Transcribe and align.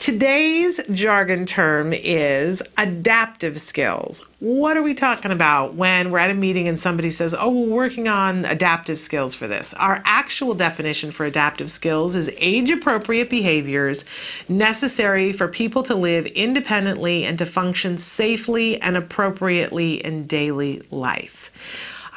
Today's 0.00 0.80
jargon 0.90 1.44
term 1.44 1.92
is 1.92 2.62
adaptive 2.78 3.60
skills. 3.60 4.24
What 4.38 4.78
are 4.78 4.82
we 4.82 4.94
talking 4.94 5.30
about 5.30 5.74
when 5.74 6.10
we're 6.10 6.20
at 6.20 6.30
a 6.30 6.34
meeting 6.34 6.66
and 6.68 6.80
somebody 6.80 7.10
says, 7.10 7.34
Oh, 7.38 7.50
we're 7.50 7.68
working 7.68 8.08
on 8.08 8.46
adaptive 8.46 8.98
skills 8.98 9.34
for 9.34 9.46
this? 9.46 9.74
Our 9.74 10.00
actual 10.06 10.54
definition 10.54 11.10
for 11.10 11.26
adaptive 11.26 11.70
skills 11.70 12.16
is 12.16 12.32
age 12.38 12.70
appropriate 12.70 13.28
behaviors 13.28 14.06
necessary 14.48 15.34
for 15.34 15.48
people 15.48 15.82
to 15.82 15.94
live 15.94 16.24
independently 16.28 17.24
and 17.24 17.38
to 17.38 17.44
function 17.44 17.98
safely 17.98 18.80
and 18.80 18.96
appropriately 18.96 20.02
in 20.02 20.26
daily 20.26 20.80
life. 20.90 21.50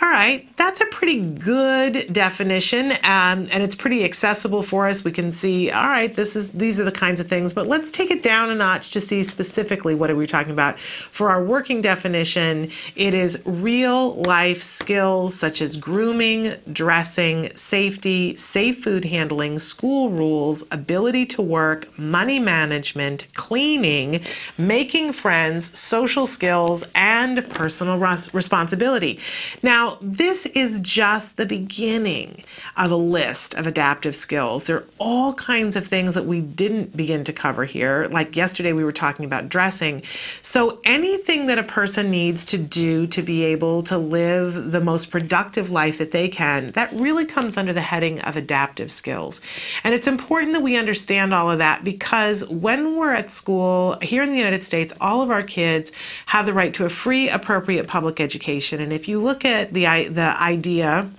All 0.01 0.09
right, 0.09 0.47
that's 0.57 0.81
a 0.81 0.87
pretty 0.87 1.21
good 1.21 2.11
definition, 2.11 2.93
um, 3.03 3.47
and 3.51 3.61
it's 3.61 3.75
pretty 3.75 4.03
accessible 4.03 4.63
for 4.63 4.87
us. 4.87 5.03
We 5.03 5.11
can 5.11 5.31
see, 5.31 5.69
all 5.69 5.85
right, 5.85 6.13
this 6.13 6.35
is 6.35 6.49
these 6.49 6.79
are 6.79 6.83
the 6.83 6.91
kinds 6.91 7.19
of 7.19 7.27
things. 7.27 7.53
But 7.53 7.67
let's 7.67 7.91
take 7.91 8.09
it 8.09 8.23
down 8.23 8.49
a 8.49 8.55
notch 8.55 8.89
to 8.91 8.99
see 8.99 9.21
specifically 9.21 9.93
what 9.93 10.09
are 10.09 10.15
we 10.15 10.25
talking 10.25 10.51
about. 10.51 10.79
For 10.79 11.29
our 11.29 11.43
working 11.43 11.81
definition, 11.81 12.71
it 12.95 13.13
is 13.13 13.43
real 13.45 14.15
life 14.15 14.63
skills 14.63 15.35
such 15.35 15.61
as 15.61 15.77
grooming, 15.77 16.55
dressing, 16.71 17.55
safety, 17.55 18.35
safe 18.35 18.83
food 18.83 19.05
handling, 19.05 19.59
school 19.59 20.09
rules, 20.09 20.63
ability 20.71 21.27
to 21.27 21.41
work, 21.43 21.87
money 21.99 22.39
management, 22.39 23.27
cleaning, 23.35 24.21
making 24.57 25.13
friends, 25.13 25.77
social 25.77 26.25
skills, 26.25 26.83
and 26.95 27.47
personal 27.49 27.99
res- 27.99 28.33
responsibility. 28.33 29.19
Now 29.61 29.82
this 30.01 30.45
is 30.47 30.79
just 30.81 31.37
the 31.37 31.45
beginning 31.45 32.43
of 32.77 32.91
a 32.91 32.95
list 32.95 33.53
of 33.53 33.67
adaptive 33.67 34.15
skills. 34.15 34.65
There 34.65 34.77
are 34.77 34.85
all 34.99 35.33
kinds 35.33 35.75
of 35.75 35.85
things 35.87 36.13
that 36.13 36.25
we 36.25 36.41
didn't 36.41 36.95
begin 36.95 37.23
to 37.25 37.33
cover 37.33 37.65
here. 37.65 38.07
Like 38.11 38.35
yesterday, 38.35 38.73
we 38.73 38.83
were 38.83 38.91
talking 38.91 39.25
about 39.25 39.49
dressing. 39.49 40.03
So, 40.41 40.79
anything 40.83 41.47
that 41.47 41.57
a 41.57 41.63
person 41.63 42.09
needs 42.11 42.45
to 42.45 42.57
do 42.57 43.07
to 43.07 43.21
be 43.21 43.43
able 43.43 43.83
to 43.83 43.97
live 43.97 44.71
the 44.71 44.81
most 44.81 45.11
productive 45.11 45.69
life 45.69 45.97
that 45.97 46.11
they 46.11 46.29
can, 46.29 46.71
that 46.71 46.91
really 46.93 47.25
comes 47.25 47.57
under 47.57 47.73
the 47.73 47.81
heading 47.81 48.19
of 48.21 48.35
adaptive 48.35 48.91
skills. 48.91 49.41
And 49.83 49.93
it's 49.93 50.07
important 50.07 50.53
that 50.53 50.61
we 50.61 50.77
understand 50.77 51.33
all 51.33 51.51
of 51.51 51.59
that 51.59 51.83
because 51.83 52.47
when 52.47 52.95
we're 52.95 53.13
at 53.13 53.31
school 53.31 53.97
here 54.01 54.23
in 54.23 54.29
the 54.29 54.37
United 54.37 54.63
States, 54.63 54.93
all 55.01 55.21
of 55.21 55.29
our 55.29 55.43
kids 55.43 55.91
have 56.27 56.45
the 56.45 56.53
right 56.53 56.73
to 56.73 56.85
a 56.85 56.89
free, 56.89 57.29
appropriate 57.29 57.87
public 57.87 58.19
education. 58.19 58.81
And 58.81 58.93
if 58.93 59.07
you 59.07 59.19
look 59.19 59.45
at 59.45 59.72
the 59.73 59.85
the 60.09 60.35
IDEA 60.39 61.09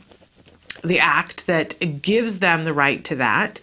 the 0.82 0.98
act 0.98 1.46
that 1.46 2.02
gives 2.02 2.40
them 2.40 2.64
the 2.64 2.72
right 2.72 3.04
to 3.04 3.16
that. 3.16 3.60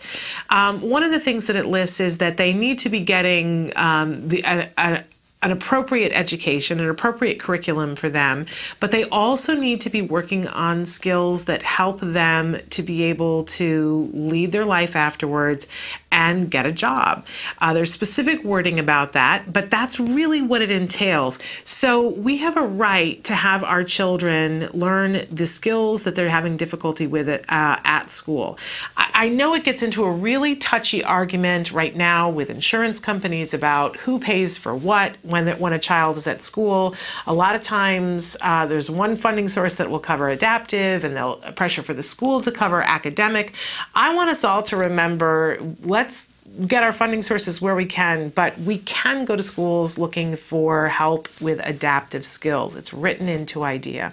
Um, 0.50 0.82
one 0.82 1.04
of 1.04 1.12
the 1.12 1.20
things 1.20 1.48
that 1.48 1.56
it 1.56 1.68
lists 1.68 2.00
is 2.00 2.18
that 2.18 2.38
they 2.38 2.52
need 2.52 2.80
to 2.80 2.90
be 2.90 3.00
getting 3.00 3.72
um, 3.76 4.28
the, 4.28 4.42
a, 4.44 4.72
a, 4.78 5.04
an 5.44 5.52
appropriate 5.52 6.12
education, 6.14 6.80
an 6.80 6.90
appropriate 6.90 7.40
curriculum 7.40 7.96
for 7.96 8.10
them, 8.10 8.46
but 8.80 8.92
they 8.92 9.06
also 9.06 9.56
need 9.56 9.82
to 9.82 9.90
be 9.90 10.02
working 10.02 10.48
on 10.48 10.86
skills 10.86 11.46
that 11.46 11.64
help 11.64 12.00
them 12.00 12.58
to 12.70 12.84
be 12.84 13.04
able 13.04 13.44
to 13.44 14.10
lead 14.14 14.52
their 14.52 14.66
life 14.66 14.96
afterwards 14.96 15.68
and 16.12 16.50
get 16.50 16.66
a 16.66 16.72
job. 16.72 17.26
Uh, 17.60 17.74
there's 17.74 17.92
specific 17.92 18.44
wording 18.44 18.80
about 18.80 19.14
that, 19.14 19.52
but 19.52 19.70
that's 19.70 20.00
really 20.00 20.42
what 20.42 20.62
it 20.62 20.72
entails. 20.72 21.40
So 21.64 22.10
we 22.10 22.38
have 22.38 22.58
a 22.58 22.62
right 22.62 23.24
to 23.24 23.34
have 23.34 23.64
our 23.64 23.84
children 23.84 24.70
learn 24.74 25.26
the 25.32 25.46
skills 25.46 26.04
that 26.04 26.16
they're 26.16 26.30
having 26.30 26.58
difficulty 26.58 27.08
with 27.08 27.30
it, 27.30 27.46
uh, 27.50 27.78
at 27.84 28.10
school. 28.10 28.58
I, 28.98 29.12
I 29.14 29.30
know 29.30 29.54
it 29.54 29.64
gets 29.64 29.84
into 29.84 30.04
a 30.04 30.12
really 30.12 30.56
touchy 30.56 31.04
argument 31.04 31.72
right 31.72 31.96
now 31.96 32.30
with 32.30 32.50
insurance 32.50 33.00
companies 33.00 33.54
about 33.54 33.98
who 33.98 34.20
pays 34.20 34.58
for 34.58 34.76
what 34.76 35.18
when 35.22 35.48
when 35.60 35.74
a 35.74 35.80
child 35.80 36.18
is 36.18 36.28
at 36.28 36.42
school. 36.42 36.96
A 37.28 37.34
lot 37.34 37.56
of 37.56 37.62
times 37.62 38.36
uh, 38.42 38.66
there's 38.66 38.90
one 38.90 39.16
funding 39.16 39.48
source 39.48 39.76
that 39.76 39.90
will 39.90 40.00
cover 40.00 40.30
adaptive, 40.30 41.04
and 41.04 41.16
they'll 41.16 41.38
pressure 41.56 41.84
for 41.84 41.94
the 41.94 42.04
school 42.04 42.42
to 42.42 42.52
cover 42.52 42.82
academic. 42.82 43.54
I 43.94 44.16
want 44.16 44.30
us 44.30 44.44
all 44.44 44.64
to 44.64 44.78
remember. 44.78 45.60
Let 45.84 46.01
let's 46.02 46.28
get 46.66 46.82
our 46.82 46.92
funding 46.92 47.22
sources 47.22 47.62
where 47.62 47.76
we 47.76 47.86
can, 47.86 48.30
but 48.30 48.58
we 48.60 48.80
can 48.80 49.24
go 49.24 49.36
to 49.36 49.44
schools 49.44 50.00
looking 50.00 50.36
for 50.36 50.88
help 50.88 51.30
with 51.40 51.62
adaptive 51.64 52.26
skills. 52.26 52.76
It's 52.76 52.92
written 52.92 53.28
into 53.28 53.64
IDEA. 53.64 54.12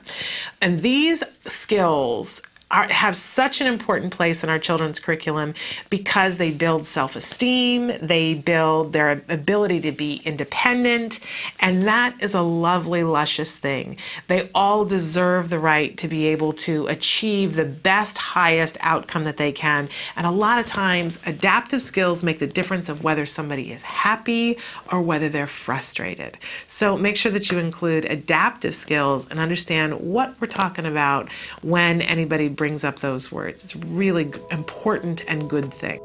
And 0.60 0.82
these 0.82 1.25
skills 1.47 2.43
are, 2.70 2.86
have 2.92 3.16
such 3.16 3.60
an 3.60 3.66
important 3.66 4.12
place 4.12 4.44
in 4.44 4.50
our 4.50 4.58
children's 4.58 5.00
curriculum 5.00 5.54
because 5.88 6.36
they 6.36 6.50
build 6.50 6.84
self 6.84 7.16
esteem, 7.16 7.92
they 8.02 8.34
build 8.34 8.92
their 8.92 9.22
ability 9.28 9.80
to 9.80 9.92
be 9.92 10.20
independent, 10.24 11.20
and 11.60 11.84
that 11.84 12.14
is 12.20 12.34
a 12.34 12.42
lovely, 12.42 13.02
luscious 13.04 13.56
thing. 13.56 13.96
They 14.26 14.50
all 14.54 14.84
deserve 14.84 15.48
the 15.48 15.58
right 15.58 15.96
to 15.96 16.08
be 16.08 16.26
able 16.26 16.52
to 16.54 16.86
achieve 16.88 17.54
the 17.54 17.64
best, 17.64 18.18
highest 18.18 18.76
outcome 18.80 19.24
that 19.24 19.38
they 19.38 19.52
can. 19.52 19.88
And 20.14 20.26
a 20.26 20.30
lot 20.30 20.58
of 20.58 20.66
times, 20.66 21.18
adaptive 21.24 21.80
skills 21.80 22.22
make 22.22 22.38
the 22.38 22.46
difference 22.46 22.88
of 22.88 23.02
whether 23.02 23.24
somebody 23.24 23.72
is 23.72 23.82
happy 23.82 24.58
or 24.92 25.00
whether 25.00 25.28
they're 25.28 25.46
frustrated. 25.46 26.36
So 26.66 26.98
make 26.98 27.16
sure 27.16 27.32
that 27.32 27.50
you 27.50 27.58
include 27.58 28.04
adaptive 28.04 28.76
skills 28.76 29.28
and 29.28 29.40
understand 29.40 30.00
what 30.00 30.34
we're 30.40 30.48
talking 30.48 30.84
about 30.84 31.30
when 31.62 32.02
anybody 32.02 32.48
brings 32.58 32.84
up 32.84 32.98
those 32.98 33.32
words. 33.32 33.64
It's 33.64 33.74
a 33.74 33.78
really 33.78 34.30
important 34.50 35.24
and 35.26 35.48
good 35.48 35.72
thing. 35.72 36.00